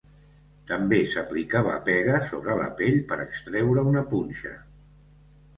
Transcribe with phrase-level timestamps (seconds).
[0.71, 4.59] També s'aplicava pega sobre la pell per extreure una punxa.